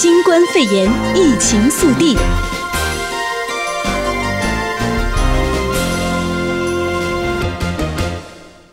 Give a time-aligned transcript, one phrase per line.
[0.00, 2.16] 新冠肺炎疫情速递。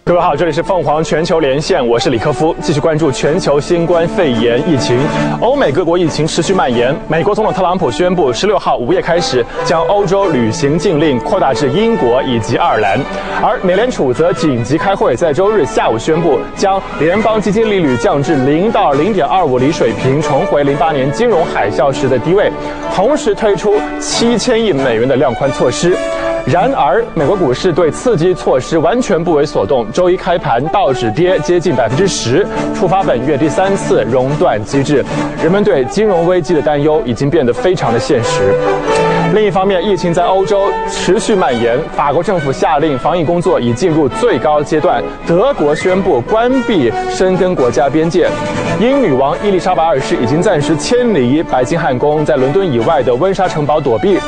[0.07, 4.99] 各位好，这里是凤凰全球连线，我是李科夫，继续关注全球新冠肺炎疫情。
[5.41, 12.99] 欧美各国疫情持续蔓延，美国总统特朗普宣布，十六号午夜开始将欧洲旅行禁令扩大至英国以及爱尔兰，
[13.41, 22.51] 而美联储则紧急开会，在周日下午宣布将联邦基金利率降至零到零点二五厘水平，重回零八年金融海啸时的低位，
[22.93, 25.97] 同时推出七千亿美元的量宽措施。
[26.45, 29.91] 然而，美国股市对刺激措施完全不为所动。
[29.91, 32.45] 周一开盘，道指跌接近百分之十，
[32.75, 35.03] 触发本月第三次熔断机制。
[35.41, 38.53] 人们对金融危机的担忧已经变得非常的现实。
[39.33, 45.03] 另一方面，疫情在欧洲持续蔓延，法国政府下令防疫工作已进入最高阶段。
[45.25, 48.29] 德国宣布关闭申根国家边界。
[48.79, 54.19] 英女王伊丽莎白二世已经暂时迁离白金汉宫，在伦敦以外的温莎城堡躲避。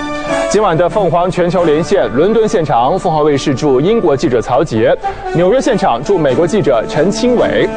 [0.49, 4.95] 今晚的凤凰全球连线，伦敦现场，凤凰卫视驻英国记者曹杰；
[5.35, 7.67] 纽约现场驻美国记者陈清伟；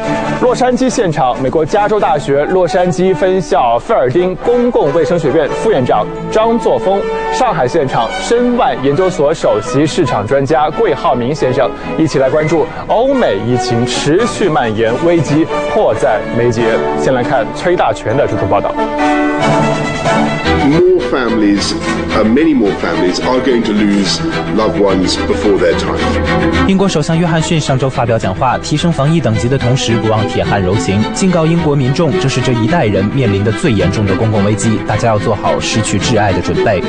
[0.40, 7.00] 洛杉矶现场，美国加州大学洛杉矶分校费尔丁公共卫生学院副院长张作峰；
[7.32, 16.62] 上海现场，申万研究所首席市场专家桂浩明先生，一起来关注欧美疫情持续蔓延，危机迫在眉睫。
[17.00, 18.72] 先来看崔大全的这图报道。
[21.08, 21.72] Families,
[22.14, 24.20] uh, many more families are going to lose
[24.54, 25.98] loved ones before their time.
[26.68, 36.80] 英国首相约翰逊上周发表讲话，提升防疫等级的同时，不忘铁汉柔情，警告英国民众，这是这一代人面临的最严重的公共危机，大家要做好失去挚爱的准备。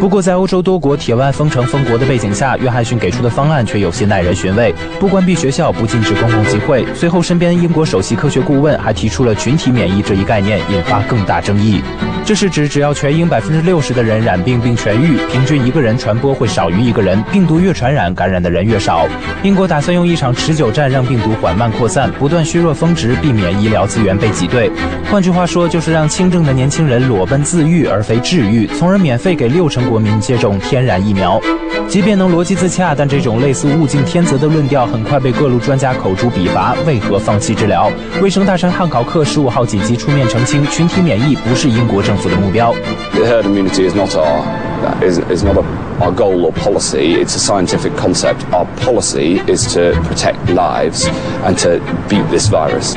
[0.00, 6.86] 不过，在欧洲多国铁腕封城封国的背景下，约翰逊给出的方案却有些耐人寻味：不关闭学校，不禁止公共集会。
[6.94, 11.82] 随后，身边英国首席科学顾问还提出了群体免疫这一概念，引发更大争议。
[12.24, 19.06] 这是指只要全英百分六十的人染病并痊愈，平均一个人传播会少于一个人，病毒越传染，感染的人越少。
[19.42, 24.70] 英国打算用一场持久战让病毒缓慢扩散，不断削弱峰值，避免医疗资源被挤兑。
[25.10, 31.40] 换句话说，就是让轻症的年轻人裸奔自愈而非治愈，从而免费给六成国民接种天然疫苗。
[31.88, 36.74] 即便能逻辑自洽，但这种类似物竞天择的论调很快被各路专家口诛笔伐。
[36.86, 37.90] 为何放弃治疗？
[38.20, 42.74] 卫生大臣汉考克十五号紧急出面澄清，群体免疫不是英国政府的目标。
[43.46, 45.62] Herd immunity is not our, is, is not a,
[46.02, 47.14] our goal or policy.
[47.14, 48.44] It's a scientific concept.
[48.46, 52.94] Our policy is to protect lives and to beat this virus.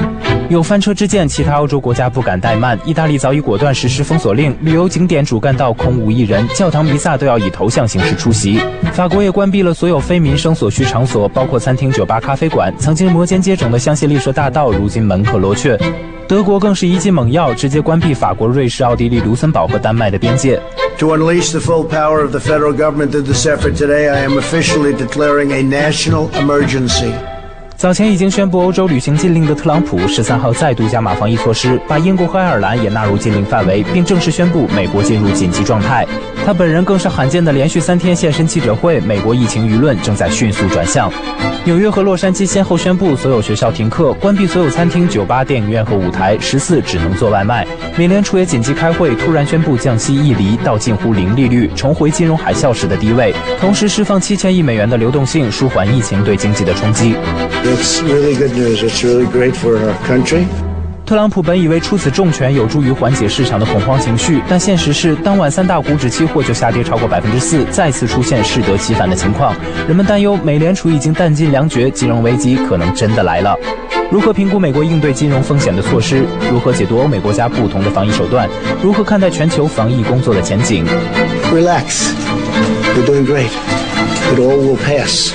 [0.49, 2.77] 有翻车之鉴，其他欧洲国家不敢怠慢。
[2.83, 8.59] 意大利早已果断实施封锁令，旅游景点主干道空无一人，教堂弥撒都要以头像形式出席。
[8.91, 12.73] 法国也关闭了所有非民生所需场所，包括餐厅、酒吧、咖啡馆。
[12.79, 15.79] 曾经摩肩接踵的香榭丽舍大道，如今门可罗雀。
[16.27, 20.59] 德国更是一剂猛药，直接关闭法国、瑞士、奥地利、卢森堡和丹麦的边界。
[20.97, 24.95] To unleash the full power of the federal government through this effort today, I am officially
[24.95, 27.13] declaring a national emergency.
[27.79, 36.05] 早前已经宣布欧洲旅行禁令的特朗普，十三号再度加码防疫措施，把英国和爱尔兰也纳入禁令范围，并正式宣布美国进入紧急状态。
[36.45, 38.99] 他本人更是罕见的连续三天现身记者会。
[38.99, 41.09] 美国疫情舆论正在迅速转向。
[41.63, 47.65] 纽约和洛杉矶先后宣布所有学校停课，关闭所有餐厅、酒吧、电影院和舞台，十四只能做外卖。
[47.95, 57.15] 美联储也紧急开会，突然宣布降息一厘到近乎零利率，重回金融海啸时的低位，同时释放七千亿美元的流动性，舒缓疫情对经济的冲击。
[57.69, 58.81] It's really good news.
[58.81, 60.45] It's really great for our country.
[61.05, 69.55] 特朗普本以为出此重拳有助于缓解市场的恐慌情绪，但现实是当晚三大股指期货就下跌超过百分之四，再次出现适得其反的情况。
[69.87, 73.55] 人们担忧美联储已经弹尽粮绝，金融危机可能真的来了。
[74.11, 76.23] 如何评估美国应对金融风险的措施？
[76.51, 78.49] 如何解读欧美国家不同的防疫手段？
[78.81, 80.83] 如何看待全球防疫工作的前景
[81.53, 82.09] ？Relax,
[82.95, 83.51] you're doing great.
[84.33, 85.33] It all will pass.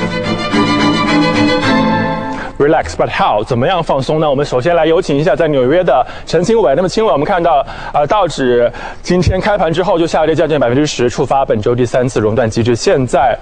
[2.58, 3.42] Relax, but how？
[3.42, 4.30] 怎么样放松呢？
[4.30, 6.72] 我们首先来有请一下在纽约的陈清伟。
[6.76, 8.70] 那么，清伟，我们看到，呃，道指
[9.02, 13.36] 今天开盘之后就下跌将近百分之十，触发本周第三次熔断机制，现在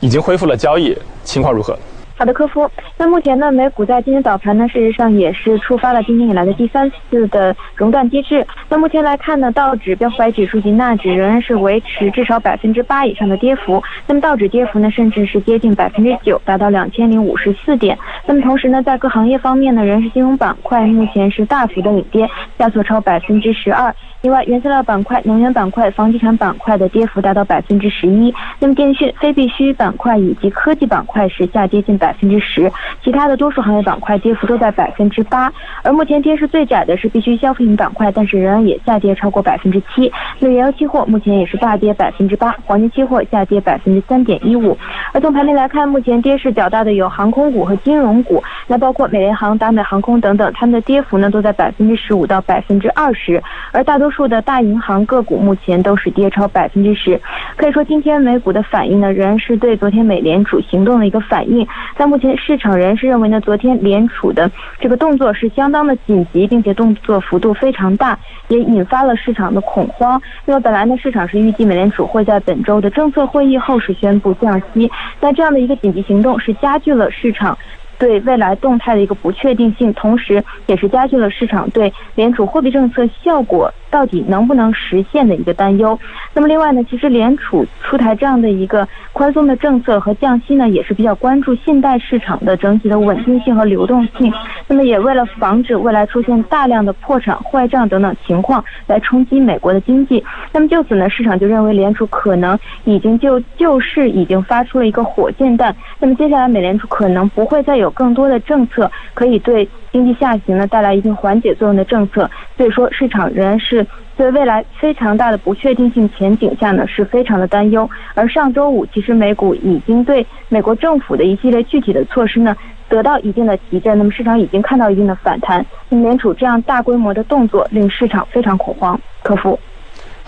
[0.00, 1.76] 已经恢复了交易，情况如何？
[2.18, 2.68] 好的，客服。
[2.96, 8.44] 那目前呢，美股在今天早盘呢，事实上也是触发了今年以来的第三次的熔断机制。
[8.68, 13.80] 那目前来看呢，道指、标普白指数及纳指仍然是维持至少百分之八以上的跌幅。
[14.08, 17.96] 那么道指跌幅呢，甚至是接近百分之九，达到两千零五十四点。
[18.26, 22.28] 那么同时呢，在各行业方面呢，仍是金融板块目前是大幅的领跌，
[22.58, 23.94] 下挫超百分之十二。
[24.22, 28.34] 另外，原材料板块、能源板块、房地产板块的跌幅达到百分之十一。
[28.58, 32.08] 那么电讯、非必需板块以及科技板块是下跌近百。
[32.08, 32.72] 百分之十，
[33.04, 35.52] 其他的多数行业板块跌幅都在百分之八。
[35.82, 40.10] 而目前跌势最窄的是必需消费品板块，但是仍然也下跌超过百分之七。
[40.38, 44.74] 那原油期货目前也是大跌百分之八，黄金期货下跌百分之三点一五。
[45.12, 53.42] 而从盘面来看，目前跌势较大的有航空股和金融股，那包括美联航、达美航空等等，它们的跌幅呢都在百分之十五到百分之二十。
[53.70, 57.20] 而大多多数的大银行个股目前都是跌超百分之十。
[57.56, 61.68] 可以说，今天美股的反应呢，仍然是对昨天美联储行动的一个反应。
[61.94, 64.50] 但目前市场仍然是认为呢，昨天联储的
[64.80, 68.18] 这个动作是相当的紧急，并且动作幅度非常大，
[68.48, 70.18] 也引发了市场的恐慌。
[70.46, 74.90] 那么本来呢，市场是预计美联储会在本周的政策会议后是宣布降息，
[75.20, 77.58] 但这样的一个紧急行动是加剧了市场。
[78.00, 85.98] 对未来动态的一个不确定性，同时也是加剧了市场对联储货币政策效果到底能不能实现的一个担忧。
[86.32, 94.32] 那么另外呢，其实联储出台这样的一个宽松的政策和降息呢，也是比较关注信贷市场的整体的稳定性和流动性。
[94.68, 100.24] 那么也为了防止未来出现大量的破产、坏账等等情况来冲击美国的经济。
[100.52, 105.74] 那么就此呢，市场就认为联储可能已经就救市已经发出了一个火箭弹。
[105.98, 107.88] 那么接下来美联储可能不会再有。
[107.98, 117.88] 更多的政策可以对经济下行呢带来一定缓解作用的政策，所以说市场仍然是对未来非常大的不确定性前景下呢是非常的担忧。
[118.14, 122.56] 而上周五，其实美股已经对美国政府的一系列具体的措施呢
[122.88, 125.64] 得到一定的提振，那么市场已经看到一定的反弹。
[125.88, 129.00] 美联储这样大规模的动作令市场非常恐慌。
[129.22, 129.58] 客服。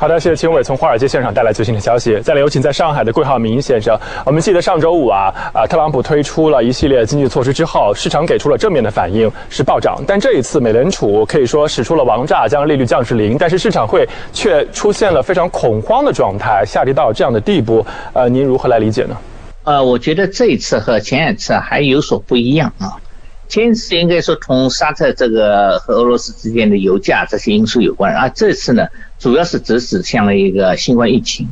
[0.00, 2.18] 好的，谢谢秦伟从华尔街现场带来最新的消息。
[2.20, 3.94] 再来有请在上海的桂浩明先生。
[4.24, 10.02] 我们记得上周五啊，啊，特朗普推出了一系列经济措施之后，市场给出了正面的反应，是暴涨。
[10.06, 17.84] 但这一次美联储可以说使出了王炸，将利率降至零，但是市场会却出现了非常恐慌的状态，下跌到这样的地步。
[18.14, 19.14] 呃，您如何来理解呢？
[19.64, 22.96] 呃，我觉得这一次和前两次还有所不一样啊。
[23.50, 28.86] 前一次应该说同沙特这个和俄罗斯之间的油价这些因素有关，而这次呢，
[29.18, 31.48] 主要是指指向了一个新冠疫情。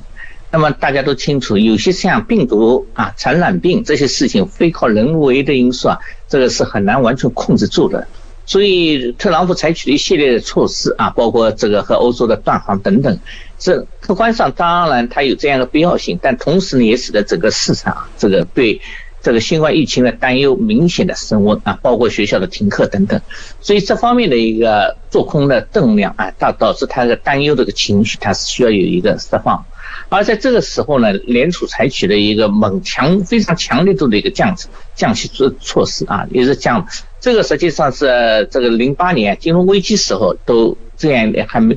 [0.52, 5.98] 那么大家都清楚，有些像病毒啊、传染病这些事情，非靠人为的因素啊，
[6.28, 8.06] 这个是很难完全控制住的。
[8.46, 13.18] 所以特朗普采取了一系列的措施啊，包括这个和欧洲的断航等等，
[13.58, 18.80] 这客观上当然它有这样的必要性，但同时呢，也使得整个市场这个对。
[19.28, 23.20] 这个新冠疫情的担忧明显的升温啊，包括学校的停课等等，
[23.60, 29.62] 所以这方面的一个做空的动量啊，导导致它的担忧这个情绪，它是需要有一个释放。
[30.08, 34.56] 而在这个时候呢，联储采取了一个猛强、非常强力度的一个降
[34.96, 36.86] 降息措措施啊，也是降。
[37.20, 41.76] 这个实际上是这个零八年金融危机时候都这样，还没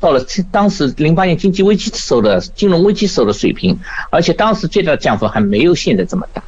[0.00, 3.78] 到了当时零八年经济危机时候的金融危机时候的水平，
[4.10, 6.42] 而且当时最大的降幅还没有现在这么大。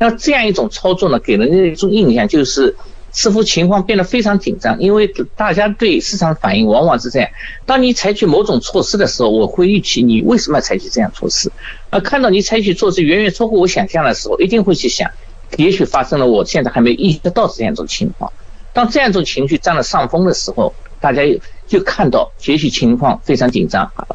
[0.00, 2.74] 那这样一种操作呢，给人的一种印象就是，
[3.12, 5.06] 似乎情况变得非常紧张，因为
[5.36, 7.28] 大家对市场反应往往是这样：
[7.66, 11.50] 当你采取某种措施的时候，我会预期你为什么要采取这样措施；
[11.90, 15.10] 而看到你采取措施远远超过我想象的时候，一定会去想，
[15.58, 18.32] 也许发生了我现在还没意识到这样一种情况。
[18.72, 21.20] 当这样一种情绪占了上风的时候，大家
[21.66, 24.06] 就看到也许情况非常紧张啊，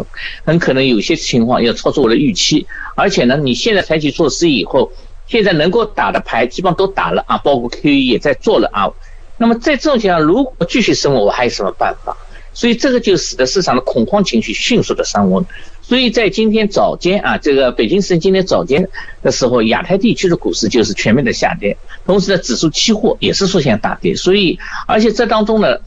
[0.43, 2.65] 很可能有些情况要超出我的预期，
[2.95, 4.91] 而且呢，你现在采取措施以后。
[5.27, 8.89] 现在能够打的牌基本上都打了啊，包括 QE 也在做了啊。
[9.37, 12.15] 那么在这种情况下，如果继续升温，我还有什么办法？
[12.53, 15.45] 所以这个就使得市场的恐慌情绪迅速的升温。
[15.81, 18.87] 所以在今天早间啊，这个北京时间今天早间
[19.21, 24.15] 的时候，亚太地区的股市就是全面的下跌，同时呢，指数期货也是出现大跌。
[24.15, 25.77] 所以，而且这当中呢。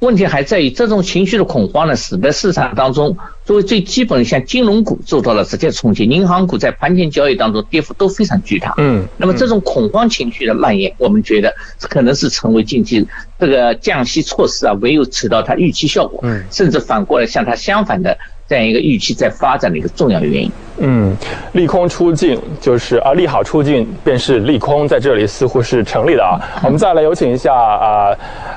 [0.00, 8.74] 问题还在于这种情绪的恐慌呢，使得市场当中作为最基本的像金融股受到了直接冲击，银行股在盘前交易当中跌幅都非常巨大。
[8.78, 13.06] 嗯，那么这种恐慌情绪的蔓延，我们觉得可能是成为近期
[13.38, 18.16] 这个降息措施啊没有起到它预期效果，嗯，甚至反过来向它相反的。
[18.50, 20.50] 这样一个预期在发展的一个重要原因。
[20.78, 21.16] 嗯，
[21.52, 26.34] 利空出尽就是啊，利好出尽便是利空，在这里似乎是成立的啊。
[26.64, 28.10] 我们再来有请一下啊，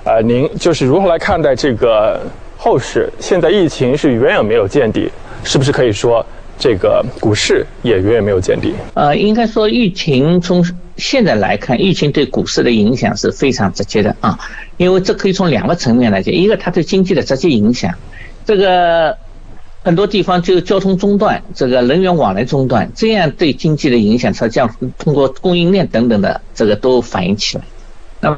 [0.04, 2.20] 呃，您就是如何来看待这个
[2.58, 3.08] 后市？
[3.20, 5.12] 现在疫情是远远没有见底，
[5.44, 6.26] 是不是可以说
[6.58, 8.74] 这个股市也远远没有见底？
[8.96, 10.66] 呃，应该说疫情从
[10.98, 14.40] 现在来看，疫情对股市的影响是非常直接的啊，
[14.78, 17.94] 因为这可以从两个层面来讲，一个它对经济的直接影响，
[18.44, 19.16] 这个。
[19.84, 27.63] 很多地方就交通中断，这个人员往来中断，这样对经济的影响，它将通过供应链等等的这个都反映起来。
[28.22, 28.38] 那么，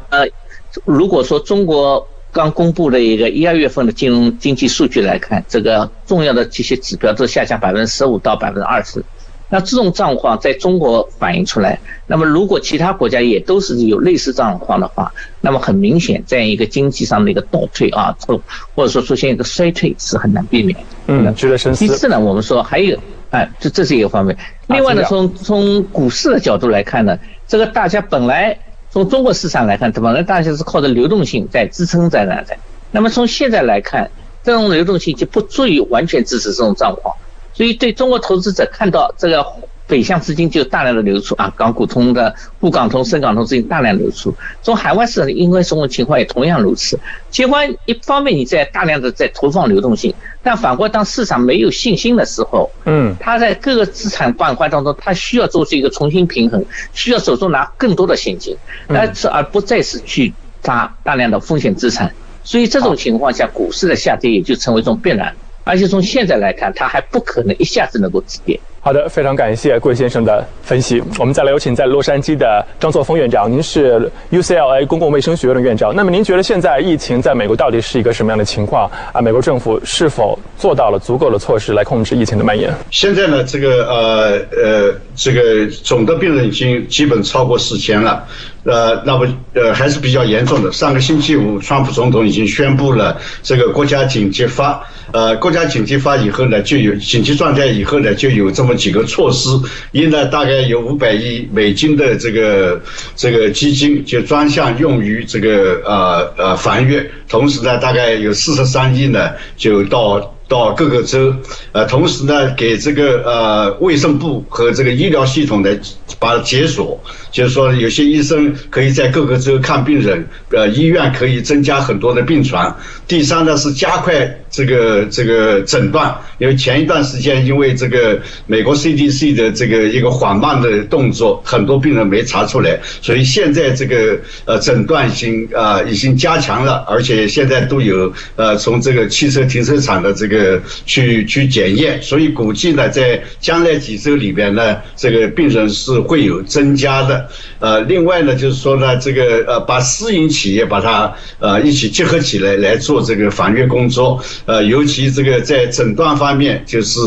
[0.84, 9.06] 如果说中国刚公布的一个一二月份的金融经济数据来看，这个重要的这些指标都下降百分之十五到百分之二十，
[9.50, 18.42] 那这种状况在中国反映出来，那么如果其他国家也都是有类似状况的话，那么很明显，这样一个经济上的一个倒退啊，或
[18.74, 20.78] 或者说出现一个衰退是很难避免。
[21.08, 21.88] 嗯，值得深思。
[21.88, 22.98] 其次呢，我们说还有，
[23.30, 24.36] 哎，这这是一个方面。
[24.68, 28.58] 另外呢，从从股市的角度来看呢，这个大家本来
[28.90, 32.58] 从中国市场来看，本来大家是靠着流动性在支撑在那的。
[32.92, 34.10] 那么从现在来看，
[34.44, 37.16] 这种流动性就不足以完全支持这种状况。
[37.56, 39.46] 所以，对中国投资者看到这个
[39.88, 47.00] 北向资金就大量的流出啊，港股通的沪港通、深港通资金大量流出，从海外市场因为什么情况也同样如此。
[47.30, 58.58] 尽管一方面你在大量的在投放流动性，但反过当市场没有信心的时候，嗯，它在各个资产板块当中，它需要做出一个重新平衡，需要手中拿更多的现金，
[58.88, 62.12] 而是而不再是去砸大量的风险资产。
[62.44, 65.36] 所以这种情况下，股市的下跌也就成为一种必然。
[65.66, 68.58] 而且从现在来看，它还不可能一下子能够止跌。
[68.80, 71.02] 好的，非常感谢贵先生的分析。
[71.18, 74.00] 我们再来有请在洛杉矶的张作峰院长，您是
[74.32, 75.92] UCLA 公共卫生学院的院长。
[75.96, 79.20] 那么您觉得现在疫情在美国到底是一个什么样的情况啊？
[79.20, 82.72] 美国政府是否做到了足够的措施来控制疫情的蔓延？
[82.92, 88.24] 现在呢，这个呃呃，这个总的病人已经基本超过四千了。
[88.66, 90.72] 呃，那么呃还是比较严重的。
[90.72, 94.84] 上个星期五，川普总统已经宣布了这个国家紧急法。
[95.14, 99.50] 呃，国家紧急法以后呢，就有紧急状态以后呢，就有这么几个措施。
[99.92, 102.82] 一呢，大概有五百亿美金的这个
[103.16, 107.02] 这个基金，就专项用于这个呃呃防御。
[107.30, 110.35] 同时呢，大概有四十三亿呢，就到。
[110.48, 111.34] 到各个州，
[111.72, 115.76] 呃，同时呢，给这个呃卫生部和这个医疗系统的
[116.20, 122.78] 把解锁，就是说有些医生可以在各个州看病人，呃，医院可以增加很多的病床。
[123.08, 140.35] 第三呢是加快这个这个诊断，因为前一段时间因为这个美国 CDC 的这个一个缓慢的动作，很多病人没查出来，所以现在这个呃诊断已经啊、呃、已经加强了，而且现在都有呃从这个汽车停车场的这个。
[140.36, 147.28] 呃，去去检验，所以估计呢，在将来几周里边呢，这个病人是会有增加的。
[147.60, 154.22] 呃，另外呢，就是说呢，这个呃，把私营企业把它呃一起结合起来来做这个防御工作。
[154.46, 157.00] 呃，尤其这个在诊断方面，就是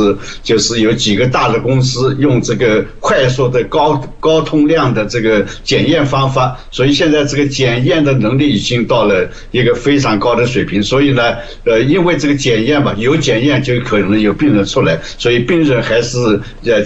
[0.42, 10.82] 就是有几个大的公司用这个快速的高高通量的这个检验方法，所以现在这个检验的能力已经到了一个非常高的水平。
[10.82, 16.18] 所以呢，呃，因为这个检验嘛，有检验就可能有病人出来，所以病人还是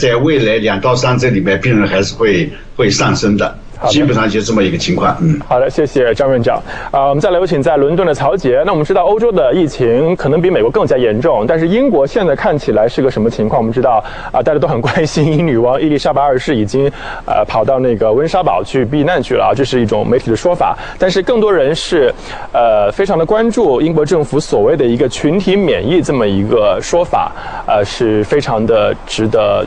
[0.01, 3.59] 在未来两到三周里面，病人还是会会上升的。
[3.89, 5.17] 基本上就这么一个情况。
[5.21, 6.63] 嗯，好的，谢谢张院长。
[6.91, 8.63] 啊，我们再来有请在伦敦的曹杰。
[8.65, 13.61] 那我们知道欧洲的疫情可能比美国更加严重，但是英国现在看起来是个什么情况？
[13.61, 16.91] 我们知道啊，大家都很关心英女王伊丽莎白二世已经
[17.27, 20.77] 呃跑到那个温莎堡去避难去了啊，这是一种媒体的说法。
[20.99, 22.13] 但是更多人是
[22.53, 27.33] 呃非常的关注英国政府所谓的一个群体免疫这么一个说法，
[27.67, 29.67] 呃是非常的值得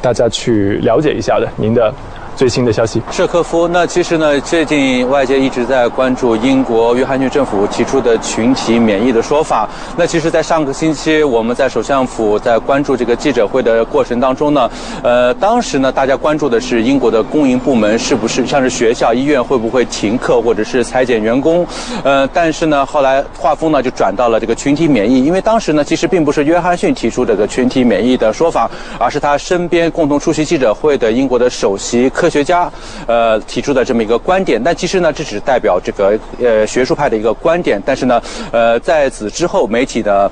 [0.00, 1.48] 大家去了解一下的。
[1.56, 1.92] 您的。
[2.34, 3.68] 最新的消息，舍科夫。
[3.68, 9.68] 那其实呢，最近外界一直在关注英国约翰逊政府提出的群体免疫的说法。
[9.96, 14.70] 那其实，在上个星期，我们在首相府在关注这个记者会的过程当中呢，
[15.02, 21.66] 呃，当时呢，大家关注的是英国的公营部门是不是像是学校、医院会不会停课或者是裁减员工。
[22.02, 32.10] 呃，但是呢，后来画风呢就转到了这个群体免疫，因为当时呢，其实并不是约翰逊提出这个群体免疫的说法，而是他身边共同出席记者会的英国的首席。
[32.22, 32.70] 科学家，
[33.08, 40.30] 呃，提出的这么一个观点，但其实呢，这只代表这个呃学术派的一个观点，但是呢，呃，在此之后，媒体的。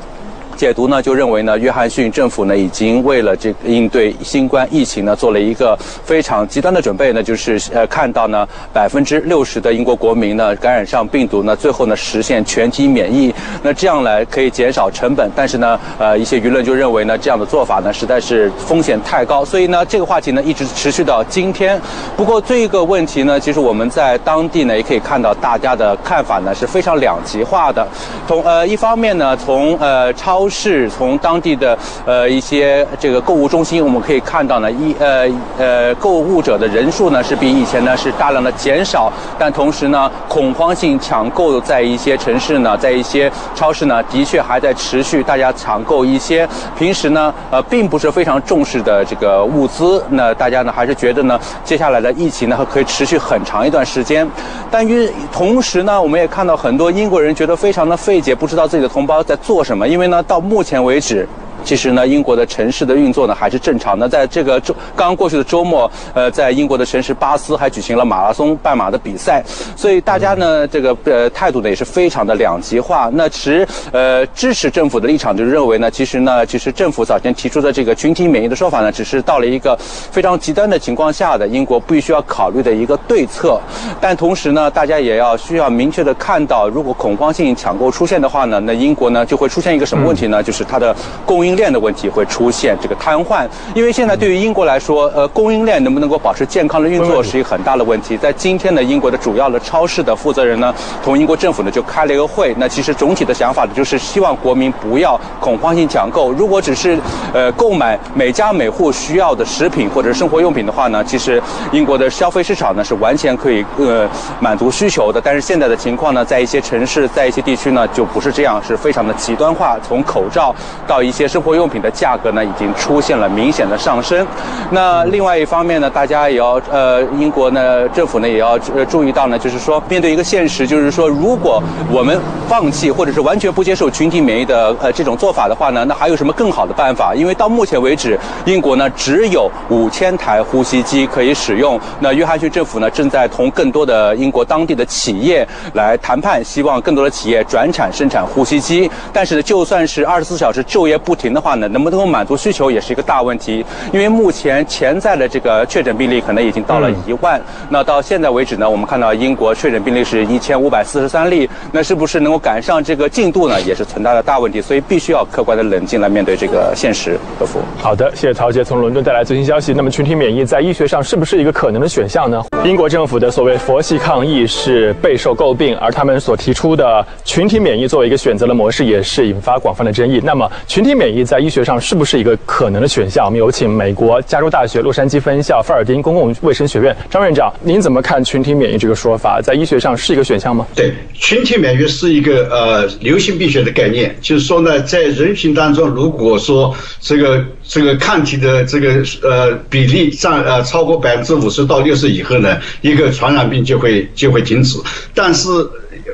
[0.57, 21.80] 解读呢，就认为呢，约翰逊政府呢，已经为了这个应对新冠疫情呢，做了一个非常极端的准备呢，就是呃，看到呢，百分之六十的英国国民呢，感染上病毒呢，最后呢，实现全体免疫，那这样来可以减少成本，但是呢，呃，一些舆论就认为呢，这样的做法呢，实在是风险太高，所以呢，这个话题呢，一直持续到今天。
[22.16, 27.87] 不过这个问题呢，其实我们在当地呢，也可以看到大家的看法呢，是非常两极化的。
[28.26, 54.28] 从呃一方面呢，从呃超是从当地的呃一些这个购物中心，我们可以看到呢，一呃呃购物者的人数呢是比以前呢是大量的减少，但同时呢，恐慌性抢购在一些城市呢，在一些超市呢，的确还在持续，大家抢购一些平时呢呃并不是非常重视的这个物资，那大家呢还是觉得呢，接下来的疫情呢可以持续很长一段时间，
[54.71, 60.40] 但与同时呢，我们也看到很多英国人觉得非常的费解，不知道自己的同胞在做什么，因为呢到。
[60.40, 61.28] 目前为止，
[61.64, 64.09] 其实呢，英国的城市的运作呢还是正常的。
[64.09, 69.43] 在这个周刚过去的周末，呃，在英国的城市巴斯还举行了马拉松半马的比赛，
[69.76, 73.11] 所以大家呢这个呃态度呢也是非常的两极化。
[73.12, 79.79] 那持呃支持政府的立场就认为呢，其实呢，其实政府早前提出的这个群体免疫的说法呢，只是到了一个
[80.11, 83.61] 非常极端的情况下的英国必须要考虑的一个对策。
[84.00, 90.43] 但同时呢，大家也要需要明确的看到，如果恐慌性抢购出现的话呢，那英国呢就会出现一个什么问题呢？
[90.43, 93.47] 就是它的供应链的问题会出现这个瘫痪。
[93.75, 98.16] 因为现在对于英国来说，呃，供应链能不能够保持健康的运作是一个很大的问题。
[98.16, 102.54] 在今天呢，英国的主要的超市的负责人呢，同英国政府呢就开了一个会。
[102.59, 106.33] 那其实总体的想法呢，就是希望国民不要恐慌性抢购。
[106.33, 106.99] 如果只是
[107.33, 111.42] 呃购买每家每户需要的食品或者生活用品的话呢，其实
[111.73, 114.09] 英国的消费市场呢是完全可以呃
[114.40, 115.21] 满足需求的。
[115.21, 119.76] 但是现在的情况呢，在一些城市，在一些地区呢，就不是这样，是非常的极端化。
[119.87, 120.54] 从口罩
[120.87, 124.26] 到一些生活用品的价格呢，已经出现了明显的上升。
[124.70, 132.18] 那另外一方面呢，大家也要呃，英国呢政府呢也要呃注意到呢，就是说面对一个现实，就是说如果我们
[132.49, 137.14] 放弃或者是完全不接受群体免疫的呃这种做法的话呢，那还有什么更好的办法？
[137.14, 141.78] 因为到目前为止，英国呢只有五千台呼吸机可以使用。
[142.00, 148.90] 那约翰逊政府呢正在同更多的英国当地的企业来谈判，希望更多的企业转产生产呼吸机。
[149.12, 153.64] 但是呢，就算是二十四小时昼夜不停的话呢，能不能够满足需求也是一个大问题。
[153.92, 157.38] 因为目前潜在的这个确诊病例可能已经到了一万。
[157.40, 161.49] 嗯、那到现在为止呢，我们看到英国确诊病例是一千五百四十三例。
[161.72, 163.60] 那是不是能够赶上这个进度呢？
[163.62, 164.60] 也是存在的大问题。
[164.60, 167.18] 所以必须要客观的冷静来面对这个现实。
[167.38, 169.72] 德福，好的，谢谢曹杰从伦敦带来最新消息。
[169.72, 172.42] 那么群体免疫在医学上是不是一个可能的选项呢？
[172.64, 180.20] 英国政府的所谓佛系抗疫是备受诟病，而他们所提出的群体免疫作为一个选择的模式，也是引发广泛的争议。
[180.22, 183.25] 那么群体免疫在医学上是不是一个可能的选项？
[183.27, 189.41] 我们有请美国加州大学洛杉矶分校费尔丁公共卫生学院张院长，您怎么看群体免疫这个说法？
[189.43, 190.67] 在医学上是一个选项吗？
[190.75, 204.78] 对，群体免疫是一个呃流行病学的概念，就是说呢，在人群当中，如果说这个这个抗体的这个呃比例占呃超过百分之五十到六十以后呢，一个传染病就会就会停止，
[205.15, 205.49] 但是。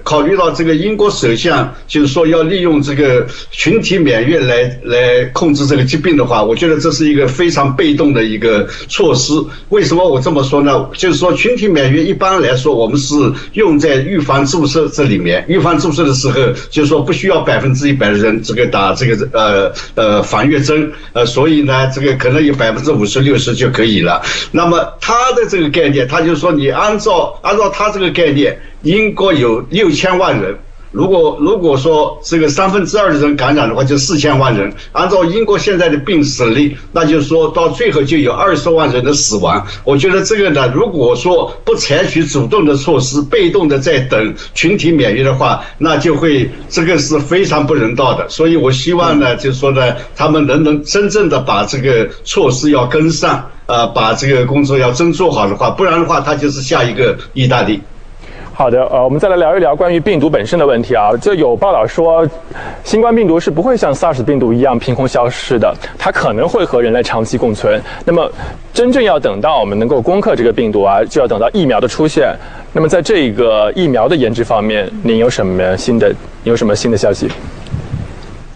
[0.03, 9.33] 考虑到这个英国首相就是说要利用这个群体免疫来来控制这个疾病的话，我觉得这是一个非常被动的一个措施。
[9.71, 10.89] 为什么我这么说呢？
[10.95, 13.15] 就是说群体免疫一般来说我们是
[13.53, 24.23] 用在预防注射这里面，预防注射的时候就是说不需要百分之一百的人这个打这个呃呃防御针，呃所以呢这个可能有百分之五十六十就可以了。
[24.53, 28.59] 那么他的这个概念，他就是说你按照按照他这个概念。
[28.87, 30.57] 英国有六千万人，
[30.93, 34.73] 如果如果说这个三分之二的人感染的话，就四千万人。
[34.93, 39.67] 按照英国现在的病死率，那就是说到最后就有二十万人的死亡。
[39.83, 48.29] 我觉得这个呢，如果说不采取主动的措施，被动的在等群体免疫的话，那就会这个是非常不人道的。
[48.29, 57.81] 所以我希望呢，就是说呢，他们能能真正的把这个措施要跟上，呃，把这个工作要真做好的话，不然的话，他就是下一个意大利。
[58.59, 61.15] 好的，呃，我们再来聊一聊关于病毒本身的问题啊。
[61.19, 62.27] 就有报道说，
[62.85, 67.79] 新冠病毒是不会像 SARS 病毒一样凭空消失的，它可能会和人类长期共存。
[68.07, 68.33] 那么，
[68.73, 72.35] 真正要等到我们能够攻克这个病毒啊，就要等到疫苗的出现。
[72.73, 76.11] 那么，在这个疫苗的研制方面，您有什么新的？
[76.45, 77.29] 有什么新的消息？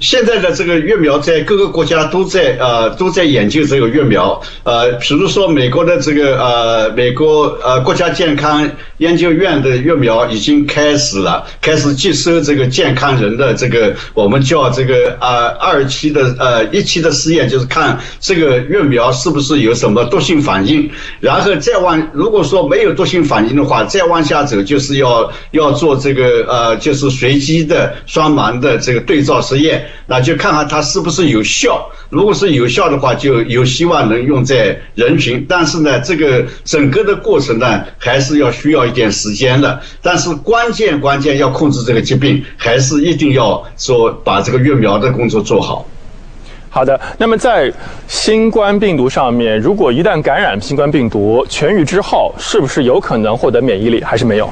[0.01, 29.87] 现在的这个疫苗在各个国家都在呃都在研究这个疫苗，呃，比如说美国的这个呃美国呃国家健康研究院的疫苗已经开始了，开始接收这个健康人的这个我们叫这个呃二期的呃一期的试验，就是看这个疫苗是不是有什么毒性反应，然后再往如果说没有毒性反应的话，再往下走就是要要做这个呃就是随机的双盲的这个对照实验。
[30.07, 35.44] 那就看看它是不是有效，如果是有效的话，就有希望能用在人群。
[35.48, 39.81] 但是呢，这个整个的过程呢，还是要需要一点时间的。
[40.03, 45.87] 但是关键关键要控制这个疾病，还是一定要说把这个疫苗的工作做好。
[46.72, 47.72] 好的，那么在
[48.07, 54.48] 新冠病毒上面，如果一旦感染新冠病毒痊愈之后，是不是有可能获得免疫力，还是没有？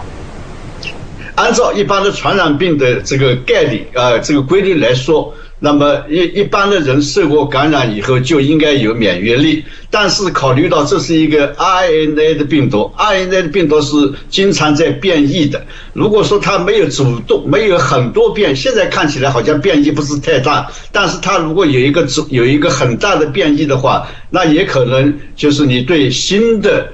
[1.38, 5.33] 按照一般的传染病的这个概率啊，这个规律来说。
[5.61, 13.96] 那么一一般的人受过感染以后就应该有免疫力，但是考虑到这是一个 RNA 的病毒，RNA 的病毒是
[14.31, 15.61] 经常在变异的。
[15.94, 26.87] 如果说它没有主动，没有很多变，现在看起来好像变异不是太大，但是它如果有一个主有一个很大的变异的话，那也可能就是你对新的。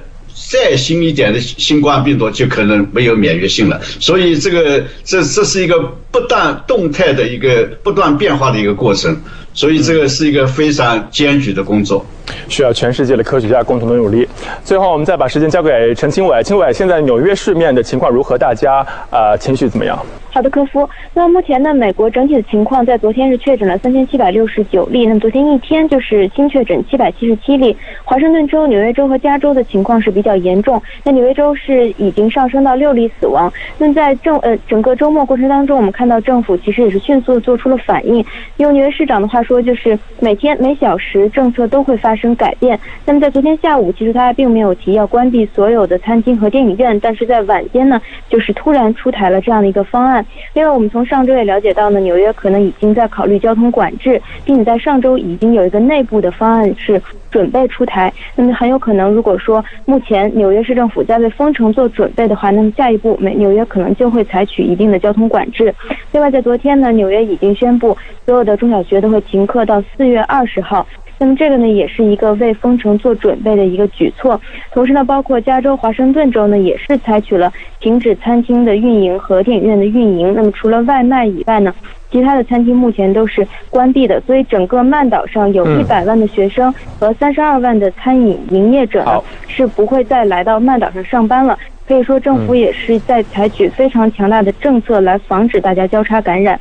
[0.51, 5.79] 再新一点的新冠病毒就可能没有免疫性了，所以这个这这是一个
[6.11, 9.17] 不断动态的一个不断变化的一个过程，
[9.53, 12.05] 所以这个是一个非常艰巨的工作。
[12.47, 14.27] 需要全世界的科学家共同的努力。
[14.63, 16.43] 最后，我们再把时间交给陈清伟。
[16.43, 18.37] 清伟，现在纽约市面的情况如何？
[18.37, 19.97] 大家、呃，情绪怎么样？
[20.31, 20.89] 好的，科夫。
[21.13, 25.05] 那目前呢，美国整体的情况，在昨天是确诊了三千七百六十九例。
[25.05, 27.75] 那么昨天一天就是新确诊七百七十七例。
[28.03, 30.81] 华盛顿州、纽约州和加州的情况是比较严重。
[31.05, 33.51] 那纽约州是已经上升到六例死亡。
[33.77, 38.23] 那在政呃整个周末过程当中，我们看到政府其实也是迅速做出了反应。
[38.57, 42.79] 用纽约市长的话说，就是每天每小时政策都会发生改变。
[43.05, 50.25] 那么在昨天下午，其实他并没有提要关闭所有的餐厅和电影院，但是在晚间呢，就是突然出台了这样的一个方案。
[50.53, 58.11] 另外，我们从上周也了解到呢，纽约可能已经在考虑交通管制，并且在上周已经有一个内部的方案是准备出台。
[58.35, 65.73] 那么很有可能，如果说目前纽约市政府在为封城做准备的话，那么下一步美纽约可能就会采取一定的交通管制。
[66.11, 70.85] 另外，在昨天呢，纽约已经宣布所有的中小学都会停课到四月二十号。
[71.17, 74.39] 那么这个呢，也是一个为封城做准备的一个举措。
[74.73, 80.33] 同时呢，包括加州、华盛顿州呢，也是采取了停止餐厅的运营和电影院的运营。
[80.33, 81.73] 那么除了外卖以外呢，
[82.11, 84.21] 其他的餐厅目前都是关闭的。
[84.27, 91.57] 所以整个曼岛上有一百万的学生和三十二万的餐饮营业者呢，是不会再来到曼岛上上班了。
[91.87, 96.59] 可以说，政府也是在采取非常强大的政策来防止大家交叉感染。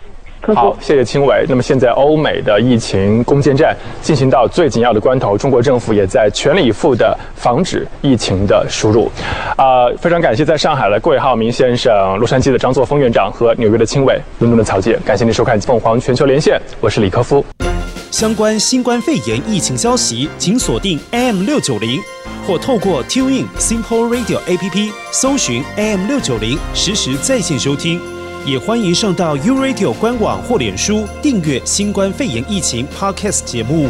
[0.52, 1.46] 好，谢谢青伟。
[1.48, 9.10] 那么现在欧美的疫情攻坚战进行到最紧要的关头，中国政府也在全力以赴的防止疫情的输入。
[9.56, 14.98] 啊、呃，非常感谢在上海的桂浩明先生、洛杉矶的张作峰院长和纽约的青伟、伦敦的曹杰。
[15.04, 17.44] 感谢您收看凤凰全球连线，我是李科夫。
[18.10, 22.00] 相关新冠肺炎疫情消息，请锁定 AM 六九零，
[22.46, 28.13] 或透过 TuneIn Simple Radio APP 搜寻 AM 六九零，实时在线收听。
[28.46, 33.88] 也欢迎上到 U Radio 官网或脸书订阅新冠肺炎疫情 Podcast 节目。